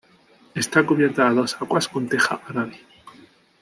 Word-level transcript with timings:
Está 0.61 0.79
cubierta 0.89 1.21
a 1.27 1.31
dos 1.37 1.51
aguas 1.61 1.87
con 1.91 2.03
teja 2.09 2.35
árabe. 2.49 2.77